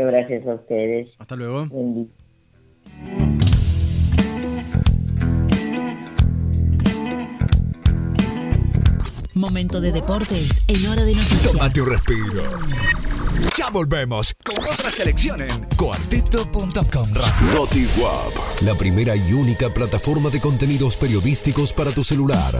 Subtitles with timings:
[0.00, 1.08] Gracias a ustedes.
[1.18, 1.66] Hasta luego.
[9.34, 11.52] Momento de deportes en hora de noticias.
[11.52, 12.42] Tómate un respiro.
[13.56, 17.08] Ya volvemos con otra selección en cuarteto.com
[18.64, 22.54] la primera y única plataforma de contenidos periodísticos para tu celular.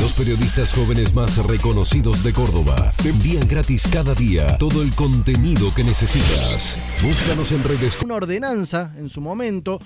[0.00, 5.74] Los periodistas jóvenes más reconocidos de Córdoba te envían gratis cada día todo el contenido
[5.74, 6.78] que necesitas.
[7.02, 7.98] Búscanos en redes.
[8.04, 9.80] Una ordenanza en su momento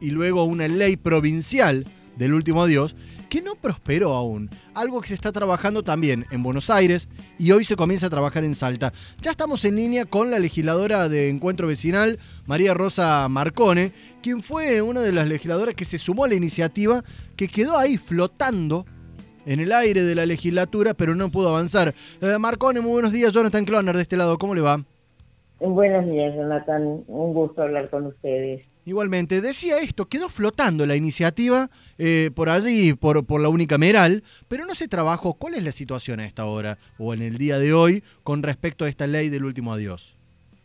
[0.00, 1.84] y luego una ley provincial
[2.16, 2.96] del último adiós
[3.28, 4.48] que no prosperó aún.
[4.74, 8.42] Algo que se está trabajando también en Buenos Aires y hoy se comienza a trabajar
[8.44, 8.92] en Salta.
[9.20, 13.92] Ya estamos en línea con la legisladora de Encuentro Vecinal, María Rosa Marcone,
[14.22, 17.04] quien fue una de las legisladoras que se sumó a la iniciativa
[17.36, 18.86] que quedó ahí flotando
[19.46, 21.94] en el aire de la legislatura, pero no pudo avanzar.
[22.20, 23.32] Eh, Marcone, muy buenos días.
[23.32, 24.84] Jonathan Cloner de este lado, ¿cómo le va?
[25.60, 27.04] Buenos días, Jonathan.
[27.06, 28.62] Un gusto hablar con ustedes.
[28.84, 34.64] Igualmente, decía esto, quedó flotando la iniciativa eh, por allí, por, por la unicameral, pero
[34.64, 35.34] no se trabajó.
[35.34, 38.84] ¿Cuál es la situación a esta hora o en el día de hoy con respecto
[38.84, 40.16] a esta ley del último adiós?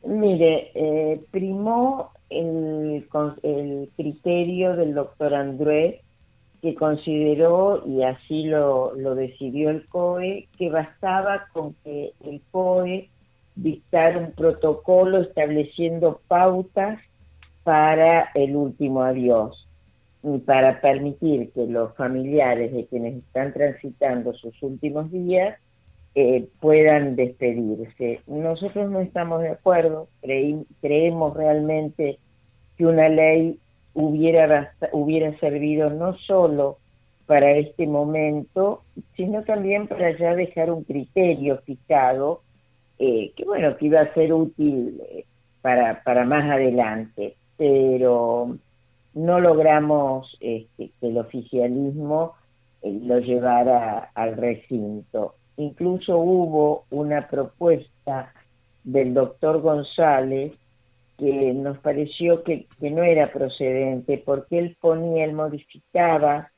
[0.06, 3.08] Mire, eh, primó el,
[3.44, 6.02] el criterio del doctor André,
[6.62, 13.10] que consideró, y así lo, lo decidió el COE, que bastaba con que el COE
[13.56, 17.00] dictara un protocolo estableciendo pautas
[17.64, 19.68] para el último adiós
[20.24, 25.58] y para permitir que los familiares de quienes están transitando sus últimos días
[26.14, 28.22] eh, puedan despedirse.
[28.28, 32.20] Nosotros no estamos de acuerdo, creí- creemos realmente
[32.78, 33.60] que una ley
[33.94, 36.78] hubiera, hubiera servido no solo
[37.26, 38.84] para este momento,
[39.16, 42.42] sino también para ya dejar un criterio fijado
[43.04, 45.26] eh, que bueno, que iba a ser útil eh,
[45.64, 48.58] para, para más adelante, pero
[49.16, 52.34] no logramos este, que el oficialismo
[52.84, 55.34] eh, lo llevara al recinto.
[55.58, 58.34] Incluso hubo una propuesta
[58.84, 60.54] del doctor González
[61.18, 66.52] que nos pareció que, que no era procedente porque él ponía, él modificaba,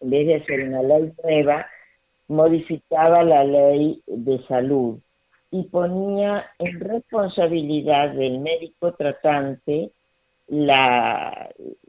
[0.00, 1.66] en vez de hacer una ley nueva,
[2.28, 4.98] modificaba la ley de salud
[5.50, 9.90] y ponía en responsabilidad del médico tratante
[10.48, 11.48] la,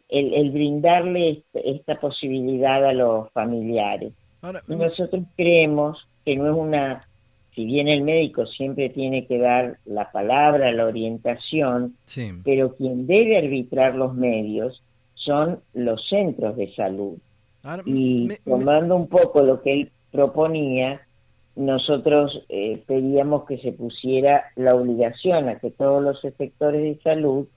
[0.09, 4.13] el, el brindarle este- esta posibilidad a los familiares.
[4.41, 7.01] Ahora, Y nosotros creemos que no es una,
[7.55, 12.31] si bien el médico siempre tiene que dar la palabra, la orientación, sí.
[12.43, 14.83] pero quien debe arbitrar los medios
[15.15, 17.17] son los centros de salud.
[17.63, 21.01] Ahora, Y me- me- tomando un poco lo que él proponía,
[21.55, 27.47] nosotros eh, pedíamos que se pusiera la obligación a que todos los sectores de salud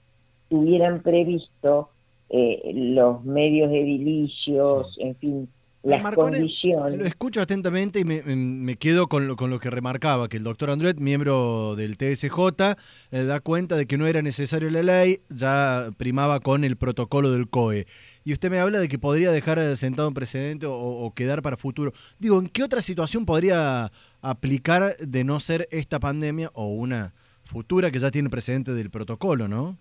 [0.49, 1.89] tuvieran previsto
[2.29, 5.49] eh, los medios edilicios, en fin,
[5.83, 6.99] las Marcone, condiciones.
[6.99, 10.69] Lo escucho atentamente y me, quedo con lo, con lo que remarcaba, que el doctor
[10.69, 12.75] Andret, miembro del TSJ,
[13.11, 17.31] eh, da cuenta de que no era necesario la ley, ya primaba con el protocolo
[17.31, 17.85] del COE.
[18.25, 21.41] Y usted me habla de que podría dejar eh, sentado un precedente o, o quedar
[21.41, 21.93] para futuro.
[22.19, 23.91] Digo, ¿en qué otra situación podría
[24.21, 27.13] aplicar de no ser esta pandemia o una
[27.43, 29.77] futura que ya tiene precedente del protocolo, no?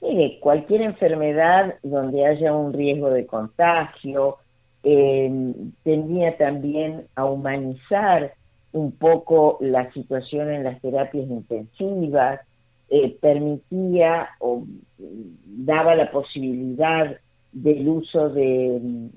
[0.00, 4.38] Mire, cualquier enfermedad donde haya un riesgo de contagio
[4.82, 5.54] eh,
[5.84, 8.34] tendría también a humanizar
[8.72, 12.40] un poco la situación en las terapias intensivas,
[12.88, 14.64] eh, permitía o
[14.98, 17.16] daba la posibilidad
[17.52, 19.10] del uso de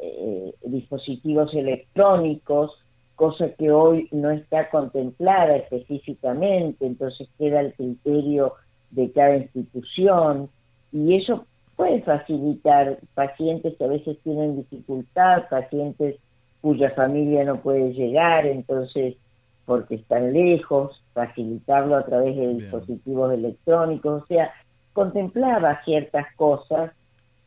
[0.00, 2.72] eh, dispositivos electrónicos,
[3.14, 8.54] cosa que hoy no está contemplada específicamente, entonces queda el criterio
[8.90, 10.50] de cada institución
[10.92, 11.46] y eso
[11.82, 16.16] puede facilitar pacientes que a veces tienen dificultad, pacientes
[16.60, 19.16] cuya familia no puede llegar, entonces
[19.64, 22.58] porque están lejos, facilitarlo a través de Bien.
[22.58, 24.52] dispositivos electrónicos, o sea,
[24.92, 26.92] contemplaba ciertas cosas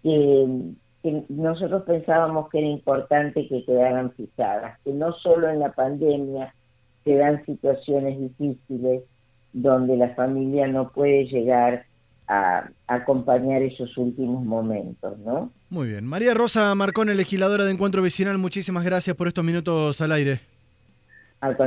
[0.03, 0.45] que,
[1.01, 6.53] que nosotros pensábamos que era importante que quedaran fijadas, que no solo en la pandemia
[7.05, 9.03] se dan situaciones difíciles
[9.53, 11.85] donde la familia no puede llegar
[12.27, 15.51] a, a acompañar esos últimos momentos, ¿no?
[15.69, 16.05] Muy bien.
[16.05, 20.39] María Rosa Marcone, legisladora de Encuentro Vecinal, muchísimas gracias por estos minutos al aire.
[21.41, 21.57] Al